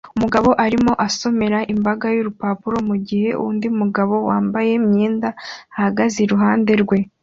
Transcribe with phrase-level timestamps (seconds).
[0.17, 5.29] Umugabo arimo asomera imbaga y'urupapuro mu gihe undi mugabo wambaye imyenda
[5.75, 6.99] ihagaze iruhande rwe